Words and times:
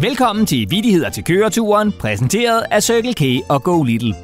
Velkommen 0.00 0.46
til 0.46 0.66
Vidigheder 0.70 1.10
til 1.10 1.24
køreturen, 1.24 1.92
præsenteret 1.92 2.64
af 2.70 2.82
Circle 2.82 3.14
K 3.14 3.22
og 3.48 3.62
Go 3.62 3.82
Little. 3.82 4.14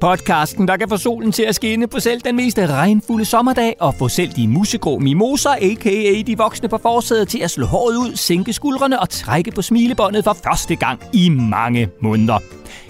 Podcasten, 0.00 0.68
der 0.68 0.76
kan 0.76 0.88
få 0.88 0.96
solen 0.96 1.32
til 1.32 1.42
at 1.42 1.54
skinne 1.54 1.86
på 1.86 2.00
selv 2.00 2.20
den 2.20 2.36
mest 2.36 2.58
regnfulde 2.58 3.24
sommerdag 3.24 3.76
og 3.80 3.94
få 3.94 4.08
selv 4.08 4.32
de 4.32 4.48
musegrå 4.48 4.98
mimoser, 4.98 5.50
a.k.a. 5.50 6.22
de 6.26 6.38
voksne 6.38 6.68
på 6.68 6.78
forsædet, 6.78 7.28
til 7.28 7.38
at 7.38 7.50
slå 7.50 7.66
håret 7.66 7.96
ud, 7.96 8.16
sænke 8.16 8.52
skuldrene 8.52 9.00
og 9.00 9.10
trække 9.10 9.50
på 9.50 9.62
smilebåndet 9.62 10.24
for 10.24 10.32
første 10.32 10.76
gang 10.76 11.00
i 11.12 11.28
mange 11.28 11.88
måneder. 12.00 12.38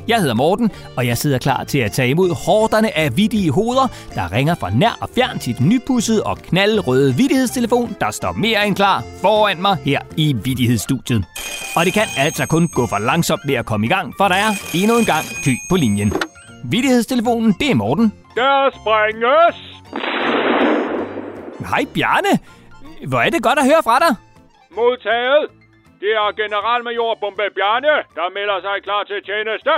Jeg 0.08 0.20
hedder 0.20 0.34
Morten, 0.34 0.70
og 0.96 1.06
jeg 1.06 1.18
sidder 1.18 1.38
klar 1.38 1.64
til 1.64 1.78
at 1.78 1.92
tage 1.92 2.10
imod 2.10 2.30
hårderne 2.46 2.98
af 2.98 3.16
vittige 3.16 3.50
hoveder, 3.50 3.88
der 4.14 4.32
ringer 4.32 4.54
fra 4.54 4.70
nær 4.70 4.98
og 5.00 5.08
fjern 5.14 5.38
til 5.38 5.58
den 5.58 5.68
nypudsede 5.68 6.22
og 6.22 6.38
knaldrøde 6.38 7.14
vittighedstelefon, 7.14 7.96
der 8.00 8.10
står 8.10 8.32
mere 8.32 8.66
end 8.66 8.76
klar 8.76 9.04
foran 9.20 9.62
mig 9.62 9.76
her 9.84 10.00
i 10.16 10.32
vittighedsstudiet. 10.32 11.24
Og 11.76 11.84
det 11.86 11.92
kan 11.92 12.06
altså 12.18 12.46
kun 12.46 12.68
gå 12.68 12.86
for 12.92 12.98
langsomt 12.98 13.44
med 13.44 13.54
at 13.54 13.66
komme 13.66 13.86
i 13.86 13.88
gang, 13.96 14.14
for 14.18 14.28
der 14.28 14.38
er 14.46 14.50
endnu 14.80 14.94
en 14.98 15.04
gang 15.12 15.24
kø 15.44 15.52
på 15.70 15.76
linjen. 15.76 16.12
Vittighedstelefonen, 16.72 17.50
det 17.60 17.70
er 17.70 17.74
Morten. 17.74 18.06
Der 18.36 18.70
springes! 18.78 19.56
Hej 21.70 21.84
Bjarne. 21.94 22.32
Hvor 23.10 23.20
er 23.26 23.30
det 23.30 23.42
godt 23.42 23.58
at 23.58 23.64
høre 23.70 23.82
fra 23.88 23.98
dig. 24.04 24.12
Modtaget. 24.78 25.42
Det 26.00 26.10
er 26.22 26.28
generalmajor 26.42 27.14
Bombe 27.22 27.46
Bjarne, 27.56 27.94
der 28.18 28.26
melder 28.36 28.58
sig 28.66 28.76
klar 28.86 29.02
til 29.10 29.18
tjeneste. 29.28 29.74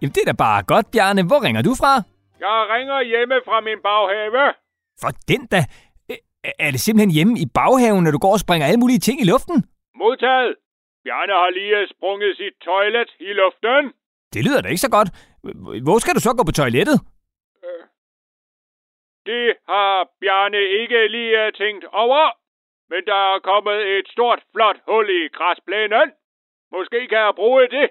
Jamen 0.00 0.12
det 0.14 0.20
er 0.24 0.28
da 0.32 0.36
bare 0.46 0.62
godt, 0.62 0.86
Bjarne. 0.92 1.22
Hvor 1.30 1.40
ringer 1.46 1.62
du 1.62 1.74
fra? 1.80 1.92
Jeg 2.46 2.58
ringer 2.74 2.98
hjemme 3.12 3.36
fra 3.48 3.60
min 3.68 3.78
baghave. 3.88 4.44
For 5.02 5.10
den 5.28 5.46
da. 5.46 5.64
Er 6.58 6.70
det 6.70 6.80
simpelthen 6.80 7.10
hjemme 7.10 7.38
i 7.38 7.46
baghaven, 7.54 8.04
når 8.04 8.10
du 8.10 8.18
går 8.18 8.32
og 8.32 8.40
springer 8.40 8.66
alle 8.66 8.80
mulige 8.80 8.98
ting 8.98 9.20
i 9.20 9.24
luften? 9.24 9.64
Modtaget. 10.02 10.54
Bjarne 11.04 11.32
har 11.32 11.50
lige 11.50 11.88
sprunget 11.94 12.36
sit 12.36 12.54
toilet 12.68 13.10
i 13.28 13.30
luften. 13.40 13.82
Det 14.34 14.44
lyder 14.44 14.60
da 14.60 14.68
ikke 14.68 14.86
så 14.88 14.90
godt. 14.90 15.08
Hvor 15.86 15.98
skal 15.98 16.14
du 16.14 16.20
så 16.20 16.32
gå 16.38 16.42
på 16.44 16.52
toilettet? 16.60 16.98
Det 19.26 19.46
har 19.68 20.08
Bjarne 20.20 20.60
ikke 20.80 21.08
lige 21.08 21.52
tænkt 21.62 21.84
over. 21.84 22.24
Men 22.90 23.00
der 23.10 23.20
er 23.34 23.38
kommet 23.50 23.78
et 23.98 24.06
stort, 24.14 24.40
flot 24.54 24.78
hul 24.88 25.06
i 25.10 25.28
græsplænen. 25.38 26.08
Måske 26.72 26.98
kan 27.08 27.18
jeg 27.18 27.32
bruge 27.36 27.62
det. 27.76 27.86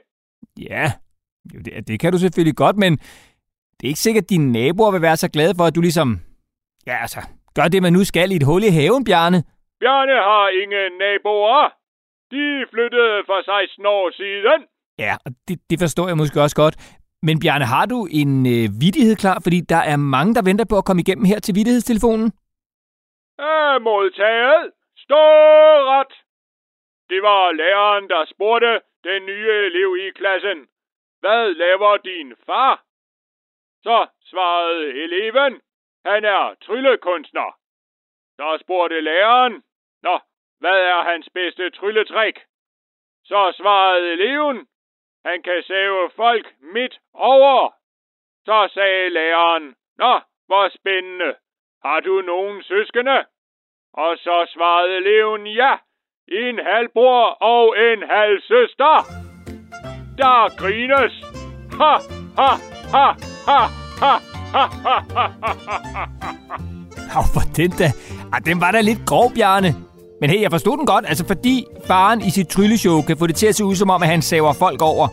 Ja, 0.69 0.85
det, 1.65 1.87
det 1.87 1.99
kan 1.99 2.11
du 2.11 2.17
selvfølgelig 2.17 2.57
godt, 2.57 2.77
men 2.77 2.91
det 3.75 3.83
er 3.83 3.93
ikke 3.93 3.99
sikkert, 4.07 4.23
at 4.23 4.29
dine 4.29 4.51
naboer 4.51 4.91
vil 4.91 5.01
være 5.01 5.17
så 5.17 5.29
glade 5.35 5.53
for, 5.57 5.63
at 5.63 5.75
du 5.75 5.81
ligesom... 5.81 6.19
Ja, 6.87 6.97
altså, 7.01 7.19
gør 7.55 7.67
det, 7.67 7.81
man 7.81 7.93
nu 7.93 8.03
skal 8.03 8.31
i 8.31 8.35
et 8.35 8.43
hul 8.49 8.63
i 8.63 8.71
haven, 8.79 9.03
Bjarne. 9.03 9.43
Bjarne 9.81 10.15
har 10.29 10.45
ingen 10.61 10.91
naboer. 10.97 11.80
De 12.31 12.65
flyttede 12.71 13.23
for 13.25 13.39
16 13.45 13.85
år 13.85 14.11
siden. 14.11 14.59
Ja, 14.99 15.13
og 15.25 15.31
det, 15.47 15.59
det 15.69 15.77
forstår 15.79 16.07
jeg 16.07 16.17
måske 16.17 16.41
også 16.41 16.55
godt. 16.55 16.75
Men 17.23 17.39
Bjarne, 17.41 17.65
har 17.65 17.85
du 17.85 18.07
en 18.21 18.31
øh, 18.55 18.65
vidighed 18.83 19.15
klar? 19.15 19.37
Fordi 19.45 19.59
der 19.73 19.81
er 19.91 19.97
mange, 19.97 20.35
der 20.35 20.43
venter 20.49 20.65
på 20.69 20.77
at 20.77 20.85
komme 20.85 21.01
igennem 21.01 21.25
her 21.31 21.39
til 21.39 21.55
vidighedstelefonen. 21.55 22.27
Er 23.39 23.79
modtaget. 23.79 24.71
Stå 25.05 25.23
ret. 25.93 26.13
Det 27.09 27.21
var 27.21 27.51
læreren, 27.51 28.09
der 28.09 28.25
spurgte 28.33 28.73
den 29.03 29.25
nye 29.25 29.49
elev 29.67 29.89
i 30.05 30.07
klassen. 30.19 30.59
Hvad 31.21 31.53
laver 31.63 31.97
din 31.97 32.33
far? 32.45 32.83
Så 33.83 34.07
svarede 34.29 35.03
eleven. 35.03 35.51
Han 36.05 36.25
er 36.25 36.55
tryllekunstner. 36.65 37.49
Så 38.37 38.57
spurgte 38.63 39.01
læreren. 39.01 39.53
Nå, 40.03 40.19
hvad 40.61 40.79
er 40.93 41.03
hans 41.11 41.29
bedste 41.33 41.69
trylletrik? 41.69 42.37
Så 43.25 43.53
svarede 43.57 44.11
eleven. 44.13 44.67
Han 45.25 45.43
kan 45.43 45.63
save 45.67 46.09
folk 46.15 46.45
midt 46.73 46.95
over. 47.13 47.73
Så 48.45 48.69
sagde 48.73 49.09
læreren. 49.09 49.75
Nå, 49.97 50.13
hvor 50.47 50.69
spændende. 50.79 51.35
Har 51.85 51.99
du 51.99 52.21
nogen 52.21 52.63
søskende? 52.63 53.25
Og 53.93 54.17
så 54.17 54.51
svarede 54.53 54.97
eleven 54.97 55.47
ja. 55.47 55.73
En 56.27 56.59
halvbror 56.59 57.25
og 57.53 57.65
en 57.79 58.03
halv 58.03 58.41
søster. 58.41 58.93
Der 60.17 60.57
grines. 60.61 61.13
Ha, 61.79 61.93
ha, 62.39 62.51
ha, 62.95 63.05
ha, 63.49 63.59
ha, 64.01 64.13
ha, 64.55 64.65
ha, 64.85 64.93
ha, 64.93 64.95
ha, 65.13 65.25
ha, 65.35 66.01
ha. 66.49 67.41
Den 67.57 67.71
da. 67.79 67.87
Ah, 68.33 68.45
den 68.45 68.61
var 68.61 68.71
da 68.71 68.81
lidt 68.81 68.99
grov, 69.05 69.31
Bjarne. 69.35 69.90
Men 70.21 70.29
hey, 70.29 70.41
jeg 70.41 70.51
forstod 70.51 70.77
den 70.77 70.85
godt. 70.85 71.05
Altså, 71.07 71.25
fordi 71.27 71.65
faren 71.87 72.21
i 72.21 72.29
sit 72.29 72.47
trylleshow 72.47 73.01
kan 73.01 73.17
få 73.17 73.27
det 73.27 73.35
til 73.35 73.47
at 73.47 73.55
se 73.55 73.63
ud 73.65 73.75
som 73.75 73.89
om, 73.89 74.03
at 74.03 74.09
han 74.09 74.21
saver 74.21 74.53
folk 74.53 74.81
over, 74.81 75.07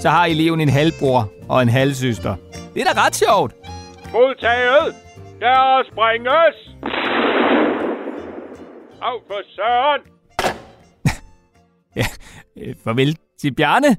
så 0.00 0.10
har 0.10 0.24
eleven 0.26 0.60
en 0.60 0.68
halvbror 0.68 1.30
og 1.48 1.62
en 1.62 1.68
halvsøster. 1.68 2.36
Det 2.74 2.82
er 2.82 2.92
da 2.94 3.06
ret 3.06 3.16
sjovt. 3.16 3.54
Modtaget. 4.12 4.94
Der 5.40 5.82
springes. 5.92 6.56
Af 9.02 9.16
for 9.26 9.40
søren. 9.56 10.00
Ja, 11.96 12.06
øh, 12.56 12.74
farvel 12.84 13.18
til 13.40 13.54
Bjarne. 13.54 13.96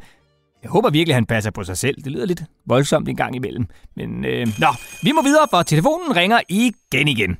Jeg 0.63 0.71
håber 0.71 0.89
virkelig, 0.89 1.15
han 1.15 1.25
passer 1.25 1.51
på 1.51 1.63
sig 1.63 1.77
selv. 1.77 1.95
Det 2.03 2.11
lyder 2.11 2.25
lidt 2.25 2.43
voldsomt 2.65 3.09
en 3.09 3.15
gang 3.15 3.35
imellem. 3.35 3.65
Men 3.95 4.25
øh, 4.25 4.47
nå, 4.59 4.67
vi 5.03 5.11
må 5.11 5.21
videre, 5.21 5.47
for 5.51 5.61
telefonen 5.61 6.15
ringer 6.15 6.39
igen 6.49 7.07
igen. 7.07 7.37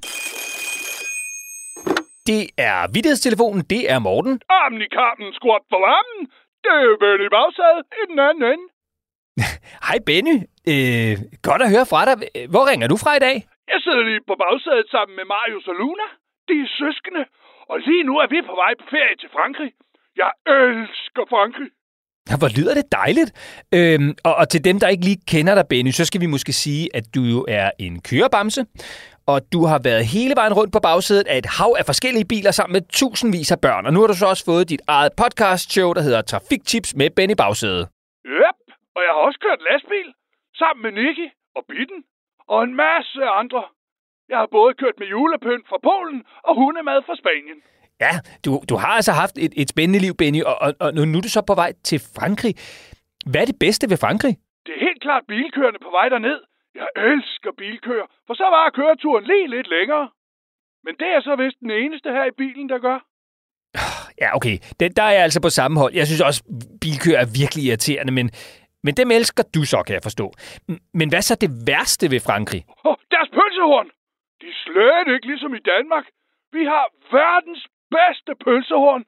Det 2.31 2.43
er 2.69 2.77
vidtighedstelefonen. 2.93 3.61
Det 3.73 3.81
er 3.93 3.99
Morten. 4.07 4.33
Armen 4.59 4.81
i 4.87 4.89
karmen, 4.97 5.29
skru 5.37 5.47
op 5.57 5.65
for 5.71 5.79
varmen. 5.87 6.21
Det 6.63 6.73
er 6.85 6.97
Benny 7.03 7.29
Bagsad 7.35 7.77
i 8.01 8.03
den 8.11 8.19
anden 8.27 8.43
ende. 8.53 8.65
Hej 9.87 9.97
Benny. 10.07 10.37
Øh, 10.71 11.13
godt 11.47 11.61
at 11.65 11.71
høre 11.73 11.85
fra 11.91 12.01
dig. 12.07 12.15
Hvor 12.53 12.63
ringer 12.69 12.87
du 12.93 12.97
fra 13.03 13.11
i 13.19 13.21
dag? 13.27 13.37
Jeg 13.73 13.79
sidder 13.85 14.03
lige 14.09 14.21
på 14.29 14.35
bagsædet 14.43 14.87
sammen 14.95 15.13
med 15.19 15.25
Marius 15.33 15.67
og 15.71 15.75
Luna. 15.81 16.07
De 16.47 16.55
er 16.65 16.69
søskende. 16.81 17.23
Og 17.71 17.77
lige 17.87 18.03
nu 18.09 18.13
er 18.23 18.27
vi 18.33 18.39
på 18.49 18.55
vej 18.61 18.71
på 18.81 18.85
ferie 18.93 19.15
til 19.21 19.29
Frankrig. 19.37 19.71
Jeg 20.21 20.31
elsker 20.57 21.23
Frankrig. 21.33 21.69
Ja, 22.29 22.35
hvor 22.41 22.51
lyder 22.57 22.73
det 22.79 22.91
dejligt. 23.01 23.31
Øhm, 23.77 24.11
og, 24.27 24.33
og 24.35 24.49
til 24.49 24.63
dem, 24.67 24.79
der 24.79 24.87
ikke 24.87 25.05
lige 25.09 25.21
kender 25.27 25.55
dig, 25.55 25.65
Benny, 25.69 25.91
så 25.91 26.05
skal 26.05 26.21
vi 26.21 26.25
måske 26.25 26.53
sige, 26.53 26.83
at 26.97 27.03
du 27.15 27.21
jo 27.21 27.45
er 27.47 27.71
en 27.79 28.01
kørebamse, 28.01 28.61
og 29.31 29.37
du 29.53 29.59
har 29.71 29.79
været 29.89 30.03
hele 30.15 30.33
vejen 30.39 30.53
rundt 30.59 30.71
på 30.73 30.79
bagsædet 30.79 31.27
af 31.27 31.37
et 31.37 31.49
hav 31.57 31.71
af 31.79 31.85
forskellige 31.91 32.27
biler 32.33 32.51
sammen 32.51 32.73
med 32.77 32.83
tusindvis 32.99 33.51
af 33.55 33.59
børn. 33.65 33.85
Og 33.85 33.93
nu 33.93 33.99
har 34.01 34.07
du 34.07 34.17
så 34.17 34.25
også 34.33 34.45
fået 34.51 34.69
dit 34.69 34.81
eget 34.87 35.11
podcast-show, 35.21 35.89
der 35.93 36.01
hedder 36.07 36.21
Trafiktips 36.21 36.95
med 36.99 37.09
Benny 37.17 37.35
Bagsæde. 37.41 37.83
Yep, 38.25 38.57
og 38.95 39.01
jeg 39.05 39.11
har 39.15 39.21
også 39.27 39.39
kørt 39.45 39.59
lastbil 39.69 40.07
sammen 40.61 40.81
med 40.85 40.91
Nicky 41.01 41.27
og 41.57 41.63
Bitten 41.69 41.99
og 42.53 42.59
en 42.67 42.75
masse 42.85 43.21
andre. 43.41 43.63
Jeg 44.31 44.37
har 44.41 44.49
både 44.51 44.71
kørt 44.81 44.95
med 45.01 45.07
julepynt 45.07 45.65
fra 45.69 45.79
Polen 45.87 46.19
og 46.47 46.53
hundemad 46.61 46.99
fra 47.07 47.15
Spanien. 47.21 47.59
Ja, 48.05 48.13
du, 48.45 48.51
du 48.69 48.75
har 48.83 48.93
altså 48.99 49.11
haft 49.11 49.35
et, 49.45 49.53
et 49.61 49.69
spændende 49.69 49.99
liv, 50.05 50.13
Benny, 50.21 50.41
og, 50.43 50.55
og, 50.65 50.73
og 50.79 50.89
nu, 50.95 51.01
nu 51.05 51.17
er 51.17 51.21
du 51.21 51.29
så 51.37 51.41
på 51.51 51.55
vej 51.55 51.71
til 51.89 51.99
Frankrig. 52.17 52.53
Hvad 53.31 53.41
er 53.41 53.45
det 53.45 53.59
bedste 53.59 53.89
ved 53.91 53.97
Frankrig? 54.05 54.33
Det 54.65 54.71
er 54.77 54.81
helt 54.87 55.01
klart 55.01 55.23
bilkørende 55.27 55.79
på 55.85 55.91
vej 55.97 56.09
derned. 56.09 56.39
Jeg 56.75 56.87
elsker 56.95 57.51
bilkører, 57.57 58.07
for 58.27 58.33
så 58.33 58.43
var 58.43 58.69
køreturen 58.69 59.23
lige 59.23 59.47
lidt 59.47 59.69
længere. 59.69 60.09
Men 60.85 60.93
det 60.99 61.07
er 61.15 61.21
så 61.21 61.35
vist 61.35 61.59
den 61.59 61.71
eneste 61.71 62.09
her 62.11 62.25
i 62.25 62.31
bilen, 62.41 62.69
der 62.69 62.79
gør. 62.79 62.99
Ja, 64.21 64.35
okay. 64.37 64.57
Den, 64.79 64.91
der 64.97 65.03
er 65.03 65.11
jeg 65.17 65.23
altså 65.23 65.41
på 65.41 65.49
samme 65.49 65.79
hold. 65.79 65.93
Jeg 65.93 66.07
synes 66.07 66.21
også, 66.21 66.41
bilkører 66.81 67.21
er 67.21 67.33
virkelig 67.41 67.63
irriterende, 67.65 68.13
men, 68.19 68.27
men 68.83 68.93
dem 68.99 69.11
elsker 69.11 69.43
du 69.55 69.61
så, 69.63 69.79
kan 69.87 69.93
jeg 69.97 70.03
forstå. 70.09 70.27
Men 70.99 71.07
hvad 71.09 71.21
så 71.21 71.35
det 71.35 71.51
værste 71.67 72.05
ved 72.13 72.19
Frankrig? 72.27 72.61
Oh, 72.87 72.95
deres 73.13 73.29
pølsehorn! 73.37 73.87
De 74.41 74.45
er 74.53 74.57
slet 74.65 75.07
ikke 75.15 75.27
ligesom 75.31 75.51
i 75.59 75.61
Danmark. 75.73 76.05
Vi 76.55 76.63
har 76.73 76.85
verdens 77.17 77.63
bedste 77.95 78.31
pølsehorn. 78.45 79.03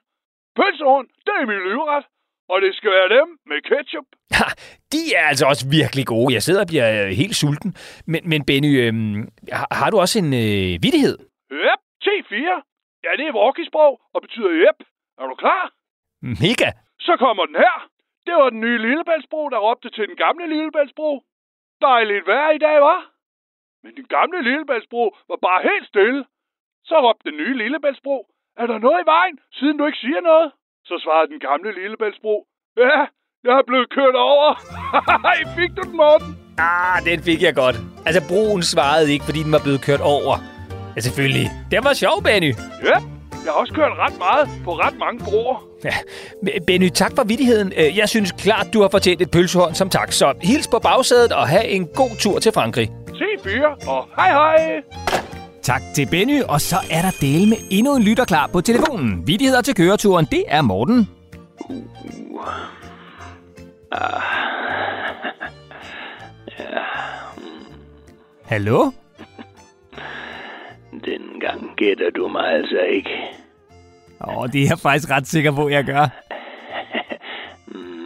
Pølsehorn, 0.58 1.06
det 1.26 1.34
er 1.40 1.46
min 1.52 1.62
livret. 1.68 2.04
Og 2.52 2.56
det 2.62 2.72
skal 2.74 2.90
være 2.90 3.08
dem 3.18 3.28
med 3.50 3.58
ketchup. 3.70 4.06
Ha, 4.38 4.46
de 4.92 5.00
er 5.18 5.24
altså 5.32 5.44
også 5.46 5.64
virkelig 5.78 6.04
gode. 6.06 6.34
Jeg 6.36 6.42
sidder 6.42 6.62
og 6.64 6.70
bliver 6.72 6.88
øh, 7.00 7.10
helt 7.20 7.36
sulten. 7.42 7.70
Men, 8.12 8.20
men 8.30 8.40
Benny, 8.48 8.72
øhm, 8.84 9.28
har, 9.58 9.68
har 9.80 9.88
du 9.90 9.96
også 10.04 10.16
en 10.24 10.30
øh, 10.44 10.70
vittighed? 10.84 11.16
Yep, 11.52 11.80
T4. 12.04 12.34
Ja, 13.04 13.10
det 13.18 13.24
er 13.26 13.38
walkie-sprog 13.40 13.92
og 14.14 14.20
betyder 14.22 14.50
yep. 14.64 14.78
Er 15.20 15.26
du 15.30 15.34
klar? 15.44 15.64
Mega! 16.22 16.68
Så 17.06 17.12
kommer 17.24 17.44
den 17.46 17.56
her. 17.64 17.76
Det 18.26 18.34
var 18.34 18.50
den 18.50 18.60
nye 18.60 18.78
Lillebæltsbro, 18.86 19.48
der 19.48 19.58
råbte 19.58 19.90
til 19.90 20.08
den 20.08 20.16
gamle 20.16 20.46
Lillebæltsbro. 20.54 21.22
Dejligt 21.80 22.26
vejr 22.26 22.50
i 22.50 22.58
dag, 22.58 22.80
var? 22.80 23.00
Men 23.82 23.92
den 23.96 24.06
gamle 24.16 24.42
Lillebæltsbro 24.42 25.04
var 25.28 25.36
bare 25.36 25.62
helt 25.62 25.86
stille. 25.88 26.24
Så 26.84 26.94
råbte 27.06 27.30
den 27.30 27.36
nye 27.38 27.54
Lillebæltsbro. 27.62 28.16
Er 28.56 28.66
der 28.66 28.78
noget 28.78 29.00
i 29.02 29.06
vejen, 29.06 29.38
siden 29.52 29.78
du 29.78 29.86
ikke 29.86 29.98
siger 29.98 30.20
noget? 30.20 30.52
Så 30.88 30.94
svarede 31.04 31.28
den 31.32 31.40
gamle 31.48 31.70
Lillebæltsbro. 31.80 32.34
Ja, 32.76 32.98
jeg 33.46 33.54
er 33.60 33.66
blevet 33.70 33.88
kørt 33.98 34.16
over. 34.30 34.48
Fik 35.58 35.70
du 35.76 35.82
den, 35.88 35.96
Morten? 35.96 36.28
Ah, 36.58 36.98
den 37.08 37.18
fik 37.28 37.42
jeg 37.42 37.54
godt. 37.54 37.76
Altså, 38.06 38.20
broen 38.28 38.62
svarede 38.62 39.12
ikke, 39.12 39.24
fordi 39.24 39.40
den 39.42 39.52
var 39.52 39.62
blevet 39.66 39.80
kørt 39.88 40.00
over. 40.00 40.34
Ja, 40.96 41.00
selvfølgelig. 41.00 41.46
Det 41.70 41.78
var 41.84 41.92
sjov, 41.92 42.16
Benny. 42.24 42.52
Ja, 42.88 42.96
jeg 43.44 43.50
har 43.52 43.58
også 43.62 43.72
kørt 43.74 43.92
ret 44.04 44.18
meget 44.18 44.48
på 44.64 44.72
ret 44.72 44.96
mange 44.98 45.18
broer. 45.24 45.56
Ja, 45.84 45.94
Benny, 46.66 46.88
tak 46.88 47.12
for 47.16 47.24
vidtigheden. 47.24 47.72
Øh, 47.80 47.98
jeg 47.98 48.08
synes 48.08 48.32
klart, 48.32 48.66
du 48.74 48.80
har 48.80 48.88
fortjent 48.88 49.22
et 49.22 49.30
pølsehorn 49.30 49.74
som 49.74 49.90
tak. 49.90 50.12
Så 50.12 50.34
hils 50.42 50.68
på 50.68 50.78
bagsædet 50.78 51.32
og 51.32 51.48
have 51.48 51.64
en 51.64 51.86
god 51.86 52.12
tur 52.22 52.38
til 52.38 52.52
Frankrig. 52.52 52.88
Se 53.14 53.28
fyre, 53.44 53.76
og 53.92 54.08
hej 54.16 54.30
hej! 54.38 54.82
Tak 55.68 55.82
til 55.94 56.08
Benny, 56.10 56.42
og 56.42 56.60
så 56.60 56.76
er 56.90 57.02
der 57.02 57.14
del 57.20 57.48
med 57.48 57.56
endnu 57.70 57.96
en 57.96 58.02
lytter 58.02 58.24
klar 58.24 58.46
på 58.52 58.60
telefonen. 58.60 59.26
Vidigheder 59.26 59.62
til 59.62 59.74
køreturen, 59.74 60.26
det 60.30 60.44
er 60.48 60.62
Morten. 60.62 61.08
Uh. 61.70 61.84
Ah. 63.92 64.22
ja. 66.58 66.82
Hallo? 68.44 68.90
Den 71.04 71.40
gang 71.40 71.76
gætter 71.76 72.10
du 72.10 72.28
mig 72.28 72.46
altså 72.46 72.80
ikke. 72.80 73.10
Åh, 74.28 74.46
det 74.46 74.62
er 74.62 74.66
jeg 74.70 74.78
faktisk 74.78 75.10
ret 75.10 75.26
sikker 75.26 75.52
på, 75.52 75.68
jeg 75.68 75.84
gør. 75.84 76.06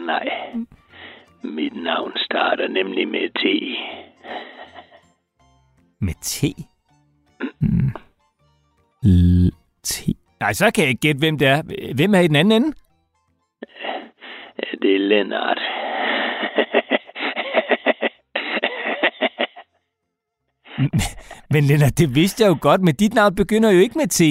Nej. 0.05 0.27
Mit 1.43 1.83
navn 1.83 2.11
starter 2.15 2.67
nemlig 2.67 3.07
med 3.07 3.29
T. 3.29 3.43
Med 5.99 6.13
T? 6.21 6.72
T. 9.83 10.07
Nej, 10.39 10.53
så 10.53 10.71
kan 10.75 10.81
jeg 10.81 10.89
ikke 10.89 11.01
gætte, 11.01 11.19
hvem 11.19 11.37
det 11.37 11.47
er. 11.47 11.61
Hvem 11.95 12.13
er 12.13 12.19
i 12.19 12.27
den 12.27 12.35
anden 12.35 12.63
ende? 12.63 12.75
Det 14.81 14.95
er 14.95 14.99
Lennart. 14.99 15.59
Men 21.49 21.63
Lennart, 21.63 21.97
det 21.97 22.15
vidste 22.15 22.43
jeg 22.43 22.49
jo 22.49 22.57
godt, 22.61 22.81
men 22.81 22.95
dit 22.95 23.13
navn 23.13 23.35
begynder 23.35 23.71
jo 23.71 23.79
ikke 23.79 23.97
med 23.97 24.07
T. 24.07 24.21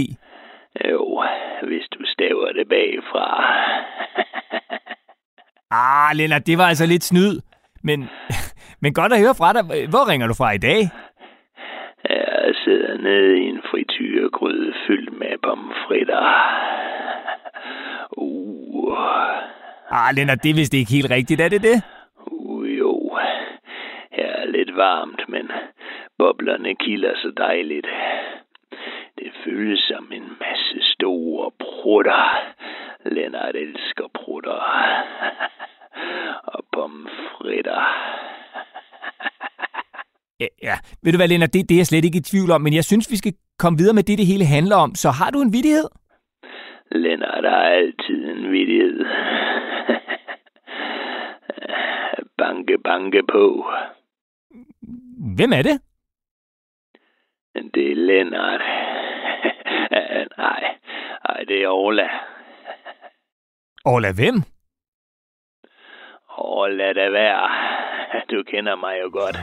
Jo, 0.90 1.24
hvis 1.68 1.86
du 1.94 1.98
staver 2.04 2.52
det 2.52 2.68
bagfra. 2.68 3.28
ah, 5.70 6.16
Lennart, 6.16 6.46
det 6.46 6.58
var 6.58 6.66
altså 6.66 6.86
lidt 6.86 7.04
snyd. 7.04 7.40
Men, 7.82 8.08
men 8.82 8.94
godt 8.94 9.12
at 9.12 9.20
høre 9.20 9.34
fra 9.34 9.52
dig. 9.52 9.62
Hvor 9.88 10.10
ringer 10.10 10.26
du 10.26 10.34
fra 10.34 10.52
i 10.52 10.58
dag? 10.58 10.80
Jeg 12.08 12.54
sidder 12.64 12.96
nede 12.98 13.38
i 13.42 13.44
en 13.52 13.60
frityregryde 14.32 14.72
fyldt 14.86 15.18
med 15.18 15.38
pomfritter. 15.42 16.24
Uh. 18.16 18.98
Ah, 19.90 20.14
Lennart, 20.14 20.42
det 20.42 20.50
er 20.50 20.54
vist 20.54 20.74
ikke 20.74 20.92
helt 20.92 21.10
rigtigt, 21.10 21.40
er 21.40 21.48
det 21.48 21.62
det? 21.62 21.82
Uh, 22.26 22.78
jo. 22.78 23.18
Her 24.12 24.26
er 24.26 24.46
lidt 24.46 24.76
varmt, 24.76 25.28
men 25.28 25.50
boblerne 26.18 26.74
kilder 26.74 27.14
så 27.16 27.32
dejligt. 27.36 27.86
Det 29.18 29.32
føles 29.44 29.80
som 29.80 30.12
en 30.12 30.28
masse 30.40 30.92
store 30.92 31.50
prutter. 31.60 32.38
Lennart 33.04 33.56
elsker 33.56 34.08
prutter. 34.14 34.60
Og 36.44 36.64
pomfritter. 36.72 37.82
Ja, 40.40 40.46
ja. 40.62 40.76
Ved 41.02 41.12
du 41.12 41.18
hvad, 41.18 41.28
Lennart, 41.28 41.52
det, 41.52 41.68
det 41.68 41.74
er 41.74 41.78
jeg 41.78 41.86
slet 41.86 42.04
ikke 42.04 42.18
i 42.18 42.28
tvivl 42.30 42.50
om, 42.50 42.60
men 42.60 42.74
jeg 42.74 42.84
synes, 42.84 43.10
vi 43.10 43.16
skal 43.16 43.32
komme 43.62 43.78
videre 43.78 43.94
med 43.94 44.02
det, 44.02 44.18
det 44.18 44.26
hele 44.26 44.44
handler 44.44 44.76
om. 44.76 44.94
Så 44.94 45.08
har 45.18 45.30
du 45.30 45.40
en 45.40 45.52
vidighed? 45.52 45.88
Lennart 46.90 47.44
har 47.44 47.64
altid 47.78 48.20
en 48.34 48.52
vidighed. 48.52 48.98
banke, 52.42 52.78
banke 52.84 53.22
på. 53.32 53.44
Hvem 55.36 55.52
er 55.52 55.62
det? 55.62 55.76
Det 57.74 57.90
er 57.92 57.96
Lennart. 57.96 58.60
nej, 60.38 60.62
nej, 61.28 61.44
det 61.48 61.62
er 61.62 61.68
Orla. 61.68 62.08
Orla 63.84 64.12
hvem? 64.12 64.42
Orla 66.38 66.92
det 66.92 67.12
være. 67.12 67.48
Du 68.30 68.42
kender 68.42 68.76
mig 68.76 69.00
jo 69.02 69.10
godt. 69.12 69.36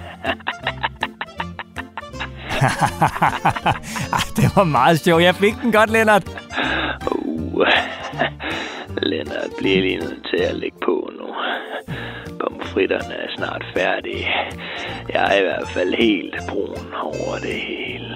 Det 4.38 4.56
var 4.56 4.63
meget 4.63 5.00
sjovt. 5.00 5.23
Jeg 5.23 5.35
fik 5.35 5.53
den 5.61 5.71
godt, 5.71 5.89
Lennart. 5.89 6.23
Uh, 7.11 7.67
Lennart 9.01 9.50
bliver 9.57 9.81
lige 9.81 9.97
nødt 9.97 10.27
til 10.29 10.44
at 10.44 10.56
lægge 10.56 10.77
på 10.85 11.09
nu. 11.19 11.25
Pomfritterne 12.39 13.13
er 13.13 13.27
snart 13.38 13.65
færdige. 13.77 14.27
Jeg 15.13 15.35
er 15.35 15.39
i 15.39 15.44
hvert 15.44 15.69
fald 15.69 15.94
helt 15.94 16.35
brun 16.50 16.94
over 17.01 17.38
det 17.41 17.53
hele. 17.53 18.15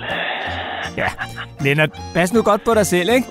Ja, 0.98 1.08
Lennart, 1.62 1.90
pas 2.14 2.34
nu 2.34 2.42
godt 2.42 2.64
på 2.64 2.74
dig 2.74 2.86
selv, 2.86 3.10
ikke? 3.10 3.28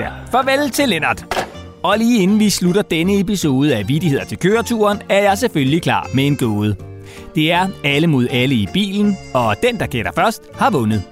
Ja. 0.00 0.08
Farvel 0.32 0.70
til 0.70 0.88
Lennart. 0.88 1.46
Og 1.82 1.98
lige 1.98 2.22
inden 2.22 2.38
vi 2.38 2.50
slutter 2.50 2.82
denne 2.82 3.20
episode 3.20 3.76
af 3.76 3.88
Vidigheder 3.88 4.24
til 4.24 4.38
køreturen, 4.38 5.02
er 5.08 5.22
jeg 5.22 5.38
selvfølgelig 5.38 5.82
klar 5.82 6.08
med 6.14 6.26
en 6.26 6.36
gåde. 6.36 6.89
Det 7.34 7.52
er 7.52 7.68
alle 7.84 8.06
mod 8.06 8.28
alle 8.30 8.54
i 8.54 8.66
bilen, 8.72 9.16
og 9.34 9.56
den, 9.62 9.80
der 9.80 9.86
gætter 9.86 10.12
først, 10.12 10.42
har 10.54 10.70
vundet. 10.70 11.02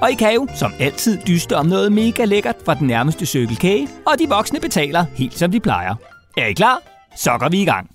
Og 0.00 0.10
I 0.10 0.14
kan 0.14 0.34
jo, 0.34 0.48
som 0.54 0.72
altid, 0.80 1.18
dyste 1.26 1.56
om 1.56 1.66
noget 1.66 1.92
mega 1.92 2.24
lækkert 2.24 2.56
fra 2.64 2.74
den 2.74 2.86
nærmeste 2.86 3.26
cykelkage, 3.26 3.88
og 4.06 4.18
de 4.18 4.28
voksne 4.28 4.60
betaler 4.60 5.04
helt 5.14 5.38
som 5.38 5.50
de 5.50 5.60
plejer. 5.60 5.94
Er 6.36 6.46
I 6.46 6.52
klar? 6.52 6.78
Så 7.16 7.30
går 7.38 7.48
vi 7.48 7.62
i 7.62 7.64
gang. 7.64 7.90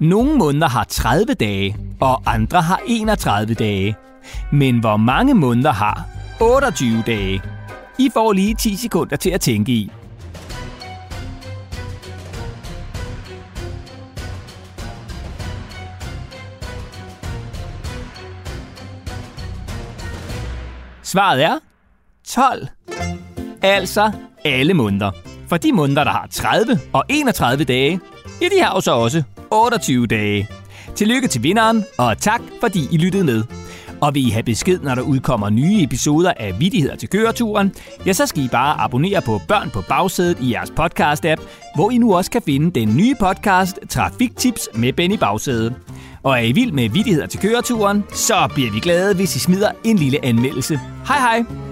Nogle 0.00 0.36
måneder 0.36 0.68
har 0.68 0.84
30 0.84 1.34
dage, 1.34 1.76
og 2.00 2.22
andre 2.26 2.62
har 2.62 2.80
31 2.86 3.54
dage. 3.54 3.96
Men 4.52 4.78
hvor 4.78 4.96
mange 4.96 5.34
måneder 5.34 5.72
har 5.72 6.06
28 6.40 7.02
dage? 7.06 7.42
I 7.98 8.10
får 8.14 8.32
lige 8.32 8.54
10 8.54 8.76
sekunder 8.76 9.16
til 9.16 9.30
at 9.30 9.40
tænke 9.40 9.72
i. 9.72 9.92
Svaret 21.02 21.44
er 21.44 21.58
12. 22.28 22.68
Altså 23.62 24.12
alle 24.44 24.74
måneder. 24.74 25.10
For 25.48 25.56
de 25.56 25.72
måneder, 25.72 26.04
der 26.04 26.10
har 26.10 26.26
30 26.30 26.80
og 26.92 27.04
31 27.08 27.64
dage, 27.64 28.00
ja, 28.42 28.46
de 28.46 28.62
har 28.62 28.74
jo 28.74 28.80
så 28.80 28.92
også 28.92 29.22
28 29.50 30.06
dage. 30.06 30.48
Tillykke 30.94 31.28
til 31.28 31.42
vinderen, 31.42 31.84
og 31.98 32.18
tak 32.18 32.40
fordi 32.60 32.88
I 32.90 32.96
lyttede 32.96 33.24
med. 33.24 33.44
Og 34.02 34.14
vil 34.14 34.26
I 34.26 34.30
have 34.30 34.42
besked, 34.42 34.78
når 34.80 34.94
der 34.94 35.02
udkommer 35.02 35.50
nye 35.50 35.82
episoder 35.82 36.32
af 36.36 36.60
Vittigheder 36.60 36.96
til 36.96 37.08
køreturen, 37.08 37.72
ja, 38.06 38.12
så 38.12 38.26
skal 38.26 38.44
I 38.44 38.48
bare 38.48 38.80
abonnere 38.80 39.22
på 39.22 39.40
Børn 39.48 39.70
på 39.70 39.82
bagsædet 39.88 40.38
i 40.40 40.52
jeres 40.52 40.70
podcast-app, 40.80 41.42
hvor 41.74 41.90
I 41.90 41.98
nu 41.98 42.14
også 42.14 42.30
kan 42.30 42.42
finde 42.42 42.80
den 42.80 42.96
nye 42.96 43.14
podcast 43.20 43.78
Trafiktips 43.88 44.68
med 44.74 44.92
Benny 44.92 45.16
Bagsæde. 45.16 45.74
Og 46.22 46.32
er 46.32 46.42
I 46.42 46.52
vild 46.52 46.72
med 46.72 46.88
Vittigheder 46.88 47.26
til 47.26 47.40
køreturen, 47.40 48.04
så 48.12 48.48
bliver 48.54 48.72
vi 48.72 48.80
glade, 48.80 49.14
hvis 49.14 49.36
I 49.36 49.38
smider 49.38 49.70
en 49.84 49.96
lille 49.96 50.24
anmeldelse. 50.24 50.80
Hej 51.06 51.18
hej! 51.18 51.71